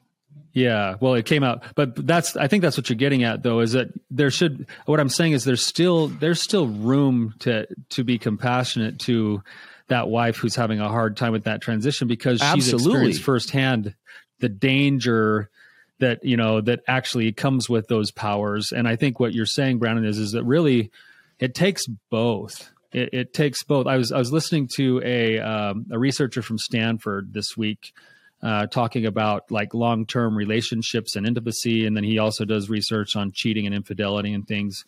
[0.53, 3.61] Yeah, well, it came out, but that's I think that's what you're getting at, though,
[3.61, 4.67] is that there should.
[4.87, 9.43] What I'm saying is there's still there's still room to to be compassionate to
[9.89, 12.63] that wife who's having a hard time with that transition because Absolutely.
[12.63, 13.95] she's experienced firsthand
[14.41, 15.51] the danger
[15.99, 18.73] that you know that actually comes with those powers.
[18.73, 20.91] And I think what you're saying, Brannon, is is that really
[21.39, 22.71] it takes both.
[22.93, 23.87] it, it, takes both.
[23.87, 27.93] I was I was listening to a um, a researcher from Stanford this week
[28.43, 33.17] uh, talking about like long term relationships and intimacy, and then he also does research
[33.17, 34.85] on cheating and infidelity and things.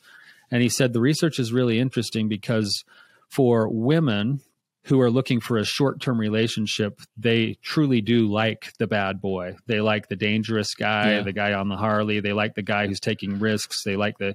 [0.50, 2.84] And he said the research is really interesting because
[3.28, 4.40] for women
[4.84, 9.56] who are looking for a short term relationship, they truly do like the bad boy.
[9.66, 11.22] They like the dangerous guy, yeah.
[11.22, 12.20] the guy on the Harley.
[12.20, 13.82] They like the guy who's taking risks.
[13.84, 14.34] They like the.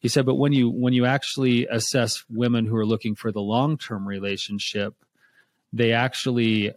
[0.00, 3.40] He said, but when you when you actually assess women who are looking for the
[3.40, 4.94] long term relationship,
[5.72, 6.72] they actually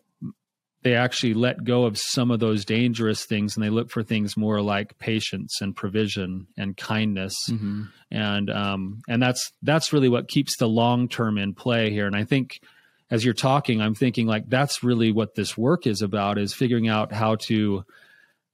[0.81, 4.37] they actually let go of some of those dangerous things and they look for things
[4.37, 7.83] more like patience and provision and kindness mm-hmm.
[8.11, 12.15] and um, and that's that's really what keeps the long term in play here and
[12.15, 12.61] i think
[13.11, 16.87] as you're talking, I'm thinking like that's really what this work is about is figuring
[16.87, 17.83] out how to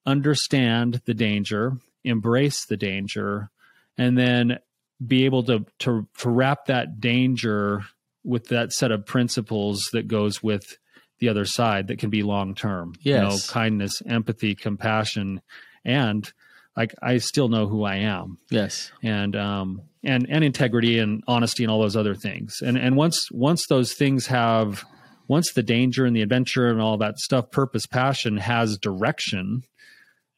[0.05, 3.49] understand the danger, embrace the danger,
[3.97, 4.59] and then
[5.05, 7.83] be able to to, to wrap that danger
[8.23, 10.77] with that set of principles that goes with
[11.19, 12.93] the other side that can be long term.
[13.01, 13.05] Yes.
[13.15, 15.41] You know, kindness, empathy, compassion,
[15.83, 16.31] and
[16.75, 18.37] like I still know who I am.
[18.49, 18.91] Yes.
[19.01, 22.61] And um and and integrity and honesty and all those other things.
[22.61, 24.83] And and once once those things have
[25.27, 29.63] once the danger and the adventure and all that stuff, purpose, passion has direction,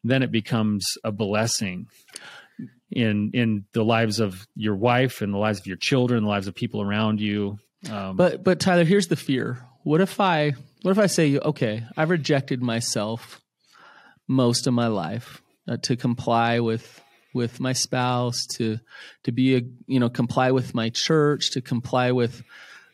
[0.03, 1.87] then it becomes a blessing
[2.91, 6.47] in in the lives of your wife and the lives of your children, the lives
[6.47, 7.57] of people around you.
[7.91, 9.65] Um, but but Tyler, here's the fear.
[9.83, 13.41] What if I what if I say, okay, I've rejected myself
[14.27, 17.01] most of my life uh, to comply with
[17.33, 18.79] with my spouse, to
[19.23, 22.43] to be a you know comply with my church, to comply with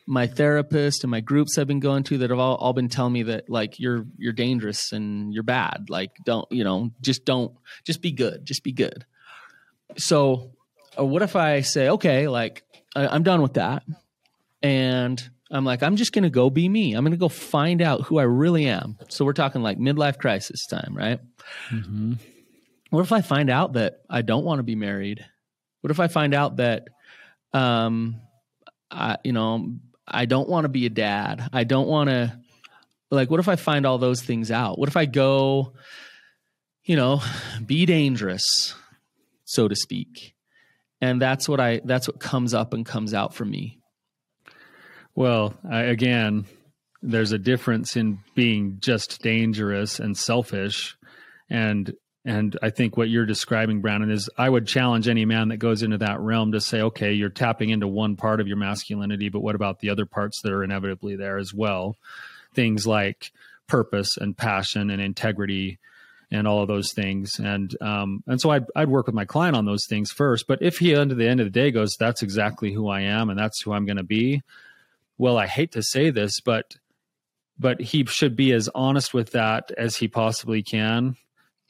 [0.06, 3.12] my therapist and my groups I've been going to that have all, all been telling
[3.12, 5.86] me that like you're you're dangerous and you're bad.
[5.88, 7.52] Like don't you know just don't
[7.84, 9.06] just be good, just be good.
[9.96, 10.52] So
[10.98, 13.82] uh, what if I say okay, like I, I'm done with that,
[14.62, 16.94] and I'm like, I'm just going to go be me.
[16.94, 18.98] I'm going to go find out who I really am.
[19.08, 21.20] So we're talking like midlife crisis time, right?
[21.70, 22.14] Mm-hmm.
[22.94, 25.26] What if I find out that I don't want to be married?
[25.80, 26.86] What if I find out that,
[27.52, 28.20] um,
[28.88, 31.50] I, you know, I don't want to be a dad.
[31.52, 32.38] I don't want to,
[33.10, 34.78] like, what if I find all those things out?
[34.78, 35.72] What if I go,
[36.84, 37.20] you know,
[37.66, 38.76] be dangerous,
[39.44, 40.36] so to speak?
[41.00, 43.80] And that's what I, that's what comes up and comes out for me.
[45.16, 46.44] Well, I, again,
[47.02, 50.96] there's a difference in being just dangerous and selfish
[51.50, 51.92] and
[52.24, 55.82] and I think what you're describing, Brannon, is I would challenge any man that goes
[55.82, 59.40] into that realm to say, okay, you're tapping into one part of your masculinity, but
[59.40, 61.98] what about the other parts that are inevitably there as well?
[62.54, 63.30] Things like
[63.66, 65.78] purpose and passion and integrity
[66.30, 67.38] and all of those things.
[67.38, 70.46] And um, and so I'd, I'd work with my client on those things first.
[70.46, 73.28] But if he, under the end of the day, goes, that's exactly who I am
[73.28, 74.42] and that's who I'm going to be,
[75.18, 76.74] well, I hate to say this, but
[77.58, 81.16] but he should be as honest with that as he possibly can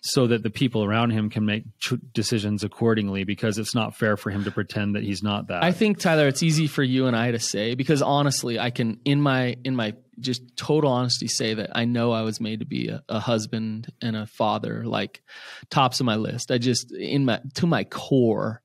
[0.06, 1.64] so that the people around him can make
[2.12, 5.64] decisions accordingly because it's not fair for him to pretend that he's not that.
[5.64, 9.00] I think Tyler it's easy for you and I to say because honestly I can
[9.06, 12.66] in my in my just total honesty say that I know I was made to
[12.66, 15.22] be a, a husband and a father like
[15.70, 16.50] tops of my list.
[16.50, 18.60] I just in my to my core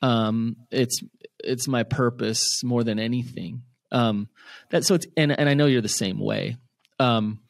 [0.00, 1.00] um it's
[1.42, 3.62] it's my purpose more than anything.
[3.90, 4.28] Um
[4.70, 6.56] that so it's and and I know you're the same way.
[7.00, 7.40] Um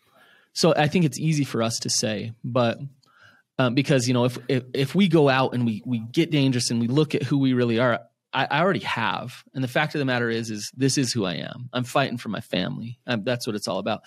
[0.54, 2.78] so I think it's easy for us to say, but
[3.59, 6.71] um, because you know if, if, if we go out and we we get dangerous
[6.71, 8.01] and we look at who we really are
[8.33, 9.42] I, I, already have.
[9.55, 11.71] And the fact of the matter is is this is who i am.
[11.73, 12.99] I'm fighting for my family.
[13.07, 14.03] I'm, that's what it's all about.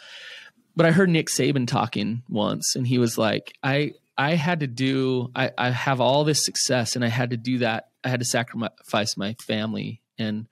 [0.76, 4.68] But i heard nick saban talking once and he was like i i had to
[4.68, 7.90] do i i have all this success and i had to do that.
[8.04, 10.48] I had to sacrifice my family and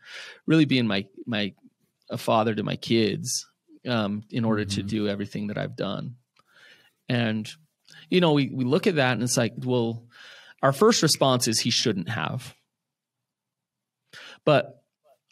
[0.45, 1.53] really being my my
[2.09, 3.47] a father to my kids
[3.87, 4.81] um, in order mm-hmm.
[4.81, 6.15] to do everything that i've done.
[7.07, 7.49] And
[8.09, 10.03] you know, we, we look at that and it's like, well,
[10.61, 12.53] our first response is he shouldn't have.
[14.45, 14.83] But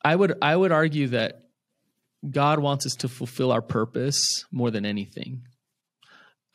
[0.03, 1.45] I would I would argue that
[2.29, 5.43] God wants us to fulfill our purpose more than anything.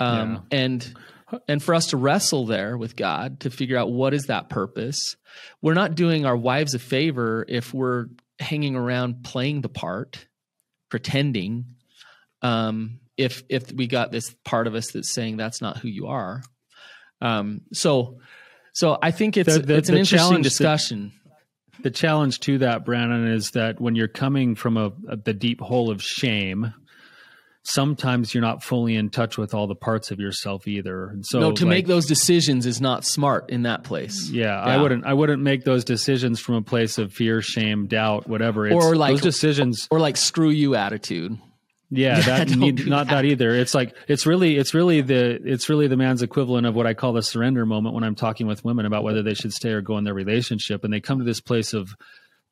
[0.00, 0.58] Um, yeah.
[0.58, 0.94] and
[1.48, 5.16] and for us to wrestle there with God to figure out what is that purpose.
[5.60, 8.06] We're not doing our wives a favor if we're
[8.38, 10.26] hanging around playing the part,
[10.90, 11.76] pretending,
[12.42, 16.06] um, if if we got this part of us that's saying that's not who you
[16.06, 16.42] are.
[17.20, 18.18] Um, so
[18.74, 21.12] so I think it's the, the, it's an interesting discussion.
[21.76, 25.34] The, the, challenge to that, Brannon, is that when you're coming from a, a, the
[25.34, 26.72] deep hole of shame,
[27.64, 31.08] sometimes you're not fully in touch with all the parts of yourself either.
[31.08, 34.28] And so no, to like, make those decisions is not smart in that place.
[34.30, 35.04] Yeah, I wouldn't.
[35.04, 38.66] I wouldn't make those decisions from a place of fear, shame, doubt, whatever.
[38.66, 39.86] It's, Or like- those decisions.
[39.90, 41.38] Or like screw you attitude.
[41.96, 43.26] Yeah, that need, not that.
[43.26, 43.50] either.
[43.54, 46.94] It's like it's really it's really the it's really the man's equivalent of what I
[46.94, 49.82] call the surrender moment when I'm talking with women about whether they should stay or
[49.82, 51.90] go in their relationship, and they come to this place of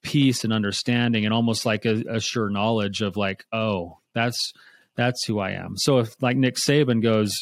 [0.02, 4.52] peace and understanding, and almost like a, a sure knowledge of like, oh, that's
[4.96, 5.74] that's who I am.
[5.78, 7.32] So if like Nick Saban goes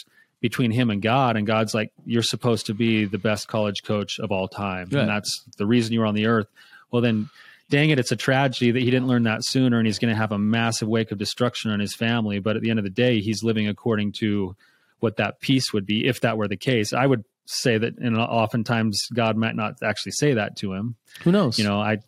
[0.40, 4.20] between him and God, and God's like, you're supposed to be the best college coach
[4.20, 5.00] of all time, Right.
[5.00, 6.46] and that's the reason you're on the earth.
[6.92, 7.28] Well, then
[7.70, 10.18] dang it, it's a tragedy that he didn't learn that sooner and he's going to
[10.18, 12.38] have a massive wake of destruction on his family.
[12.38, 14.56] But at the end of the day, he's living according to
[15.00, 16.92] what that peace would be if that were the case.
[16.92, 20.96] I would say that, and oftentimes God might not actually say that to him.
[21.22, 21.58] Who knows?
[21.58, 21.98] You know, I.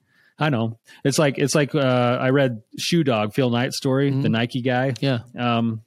[0.43, 4.31] I know it's like it's like uh, I read Shoe Dog Phil Knight story, the
[4.31, 4.95] Nike guy.
[4.99, 5.19] Yeah.
[5.39, 5.83] Um,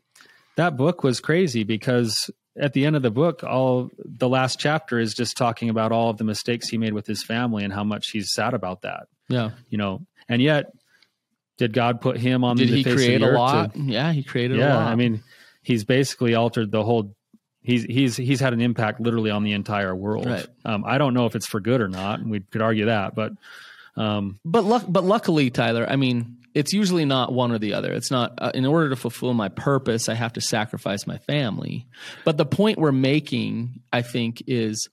[0.57, 4.99] that book was crazy because at the end of the book, all the last chapter
[4.99, 7.83] is just talking about all of the mistakes he made with his family and how
[7.83, 9.51] much he's sad about that Yeah.
[9.69, 10.71] you know and yet
[11.57, 13.73] did god put him on Did the he face create of the a earth lot?
[13.73, 14.87] to- yeah, he created a yeah lot.
[14.87, 15.23] i mean
[15.61, 17.15] he's basically altered the whole
[17.61, 20.47] he's he's he's had an impact literally on the entire world Right.
[20.65, 23.15] um, i don't know if it's for good or not and we could argue that
[23.15, 23.31] but
[23.95, 27.93] um, but luck, but luckily, Tyler, I mean, it's usually not one or the other.
[27.93, 31.85] It's not uh, in order to fulfill my purpose, I have to sacrifice my family.
[32.25, 34.89] But the point we're making, I think, is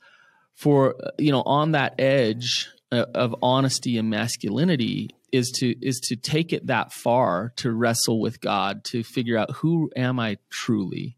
[0.54, 6.16] for uh, you know on that edge of honesty and masculinity is to is to
[6.16, 11.16] take it that far to wrestle with God to figure out who am I truly.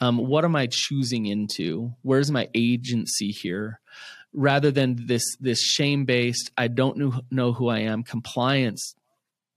[0.00, 1.92] Um, what am I choosing into?
[2.02, 3.80] Where's my agency here?
[4.34, 8.94] rather than this this shame based I don't know, know who I am compliance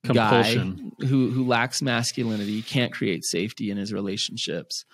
[0.03, 0.93] Compulsion.
[0.97, 4.85] guy who who lacks masculinity can't create safety in his relationships.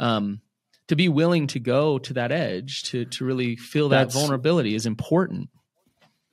[0.00, 0.40] Um,
[0.88, 4.74] to be willing to go to that edge to to really feel that That's- vulnerability
[4.74, 5.48] is important.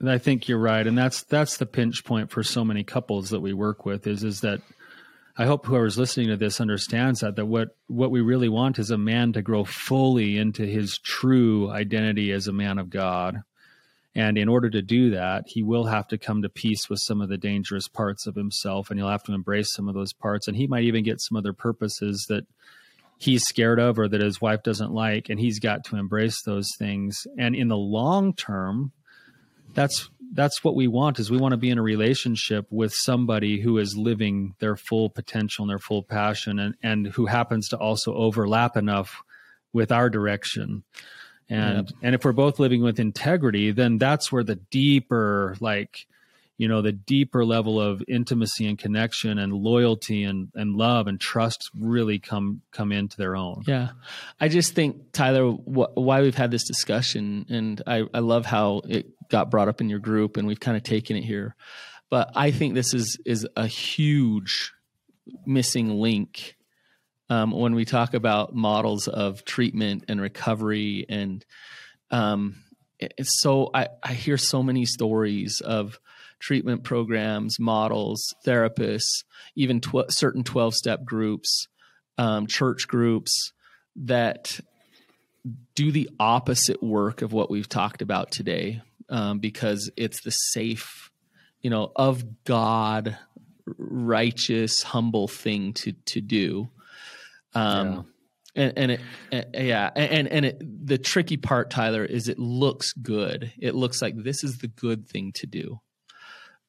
[0.00, 3.30] And I think you're right, and that's that's the pinch point for so many couples
[3.30, 4.60] that we work with is is that
[5.36, 8.90] I hope whoever's listening to this understands that that what what we really want is
[8.90, 13.42] a man to grow fully into his true identity as a man of God.
[14.14, 17.20] And in order to do that, he will have to come to peace with some
[17.20, 20.48] of the dangerous parts of himself and he'll have to embrace some of those parts
[20.48, 22.44] and he might even get some other purposes that
[23.18, 26.68] he's scared of or that his wife doesn't like and he's got to embrace those
[26.78, 27.28] things.
[27.38, 28.90] And in the long term,
[29.78, 33.60] that's that's what we want is we want to be in a relationship with somebody
[33.60, 37.76] who is living their full potential and their full passion and and who happens to
[37.76, 39.22] also overlap enough
[39.72, 40.82] with our direction.
[41.48, 46.06] And and if we're both living with integrity then that's where the deeper like
[46.58, 51.20] you know the deeper level of intimacy and connection and loyalty and and love and
[51.20, 53.90] trust really come come into their own Yeah,
[54.38, 58.82] I just think Tyler, wh- why we've had this discussion, and I, I love how
[58.88, 61.54] it got brought up in your group, and we've kind of taken it here.
[62.10, 64.72] But I think this is is a huge
[65.46, 66.56] missing link
[67.30, 71.44] um, when we talk about models of treatment and recovery, and
[72.10, 72.56] um,
[72.98, 76.00] it's so I, I hear so many stories of
[76.38, 79.24] treatment programs, models, therapists,
[79.56, 81.66] even tw- certain twelve step groups
[82.18, 83.52] um, church groups
[83.96, 84.60] that
[85.74, 91.10] do the opposite work of what we've talked about today um, because it's the safe,
[91.62, 93.16] you know, of God,
[93.78, 96.68] righteous, humble thing to to do.
[97.54, 98.06] Um,
[98.54, 99.00] and, and it,
[99.32, 103.52] and- yeah, and and it, the tricky part, Tyler, is it looks good.
[103.58, 105.80] It looks like this is the good thing to do.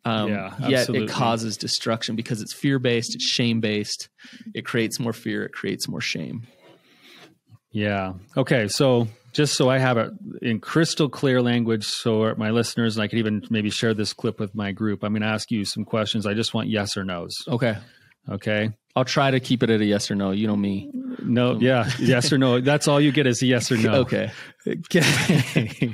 [0.06, 1.08] Um, Yeah, yet absolutely.
[1.08, 4.10] it causes destruction because it's fear based, it's shame based.
[4.54, 5.44] It creates more fear.
[5.44, 6.48] It creates more shame.
[7.72, 8.14] Yeah.
[8.36, 8.68] Okay.
[8.68, 13.08] So just so I have it in crystal clear language, so my listeners, and I
[13.08, 15.86] could even maybe share this clip with my group, I'm going to ask you some
[15.86, 16.26] questions.
[16.26, 17.36] I just want yes or no's.
[17.48, 17.78] Okay,
[18.30, 18.72] Okay.
[18.96, 20.32] I'll try to keep it at a yes or no.
[20.32, 20.90] You know me.
[21.24, 21.58] No.
[21.60, 21.90] Yeah.
[22.00, 22.60] Yes or no.
[22.62, 23.94] That's all you get is a yes or no.
[24.02, 24.32] Okay.
[24.68, 25.94] Okay.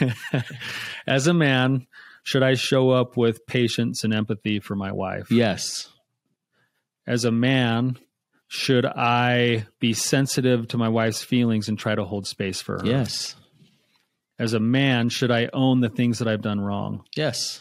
[1.06, 1.86] As a man,
[2.22, 5.30] should I show up with patience and empathy for my wife?
[5.30, 5.88] Yes.
[7.06, 7.98] As a man,
[8.46, 12.86] should I be sensitive to my wife's feelings and try to hold space for her?
[12.86, 13.34] Yes.
[14.38, 17.04] As a man, should I own the things that I've done wrong?
[17.16, 17.60] Yes.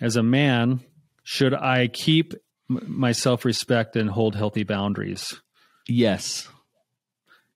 [0.00, 0.80] As a man,
[1.22, 2.34] should I keep
[2.68, 5.40] my self respect and hold healthy boundaries?
[5.86, 6.48] Yes.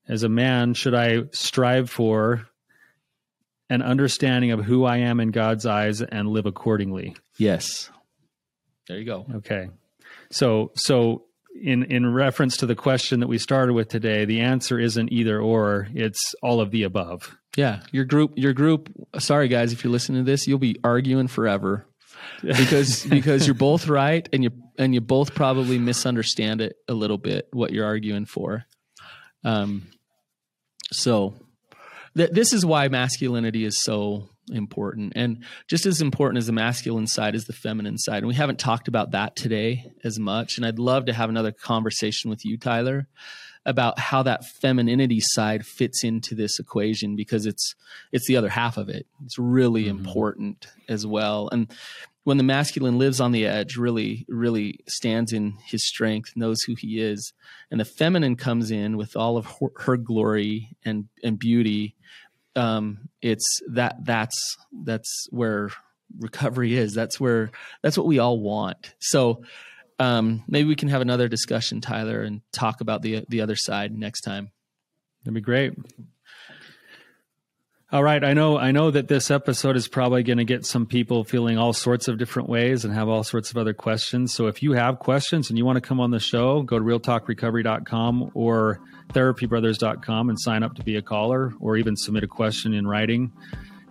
[0.09, 2.47] As a man, should I strive for
[3.73, 7.17] an understanding of who I am in God's eyes and live accordingly?
[7.39, 7.91] Yes.
[8.87, 9.25] There you go.
[9.37, 9.71] Okay.
[10.31, 11.25] So, so
[11.63, 15.41] in in reference to the question that we started with today, the answer isn't either
[15.41, 17.37] or; it's all of the above.
[17.57, 18.91] Yeah, your group, your group.
[19.19, 21.87] Sorry, guys, if you're listening to this, you'll be arguing forever
[22.43, 27.19] because because you're both right, and you and you both probably misunderstand it a little
[27.19, 28.65] bit what you're arguing for.
[29.45, 29.89] Um,
[30.91, 31.35] so
[32.17, 37.07] th- this is why masculinity is so important and just as important as the masculine
[37.07, 38.19] side is the feminine side.
[38.19, 41.53] And we haven't talked about that today as much and i'd love to have another
[41.53, 43.07] conversation with you tyler
[43.65, 47.75] about how that femininity side fits into this equation because it's
[48.11, 49.07] it's the other half of it.
[49.25, 50.05] It's really mm-hmm.
[50.05, 51.49] important as well.
[51.53, 51.73] And
[52.25, 56.75] when the masculine lives on the edge really really stands in his strength knows who
[56.79, 57.33] he is
[57.71, 61.95] and the feminine comes in with all of her, her glory and and beauty
[62.55, 65.71] um, it's that that's that's where
[66.19, 66.95] recovery is.
[66.95, 67.51] That's where
[67.83, 68.95] that's what we all want.
[68.99, 69.43] So
[69.99, 73.97] um, maybe we can have another discussion, Tyler, and talk about the the other side
[73.97, 74.51] next time.
[75.25, 75.75] That'd be great.
[77.93, 80.87] All right, I know I know that this episode is probably going to get some
[80.87, 84.33] people feeling all sorts of different ways and have all sorts of other questions.
[84.33, 86.85] So if you have questions and you want to come on the show, go to
[86.85, 88.81] realtalkrecovery.com or
[89.13, 93.31] therapybrothers.com and sign up to be a caller or even submit a question in writing.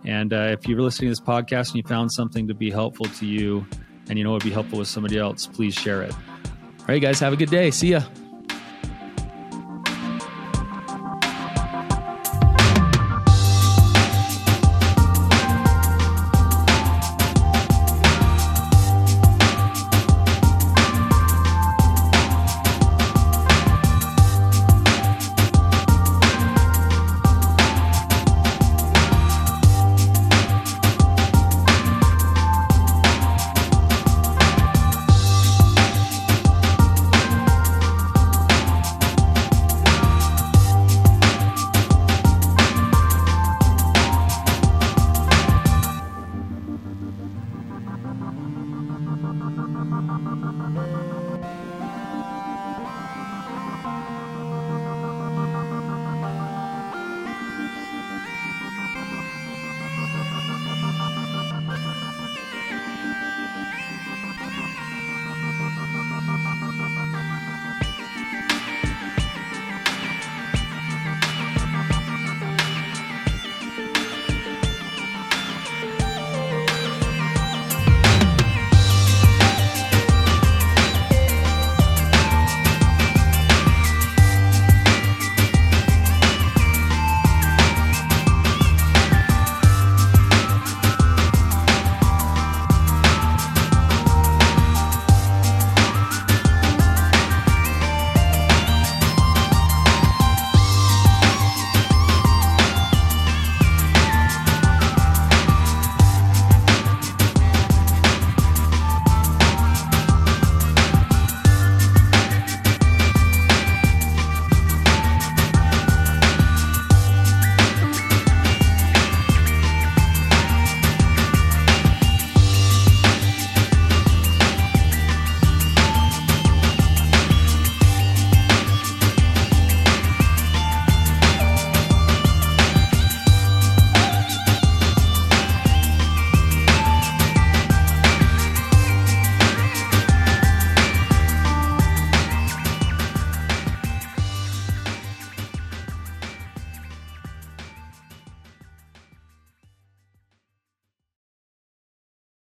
[0.04, 3.06] And uh, if you're listening to this podcast and you found something to be helpful
[3.06, 3.64] to you
[4.08, 6.12] and you know it would be helpful with somebody else, please share it.
[6.12, 7.70] All right, guys, have a good day.
[7.70, 8.02] See ya.